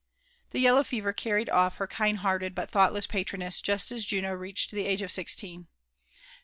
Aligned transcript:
The 0.49 0.65
yeHow 0.65 0.99
^ever 0.99 1.13
earried* 1.13 1.53
off 1.53 1.75
her 1.77 1.85
]iind 1.87 2.21
4ieai>ted 2.21 2.55
but 2.55 2.71
Iheughtlesi^ 2.71 3.07
patroness 3.07 3.61
just 3.61 3.91
as 3.91 4.03
Juno 4.03 4.33
reached 4.33 4.71
the 4.71 4.87
age 4.87 5.03
of 5.03 5.11
sixteen. 5.11 5.67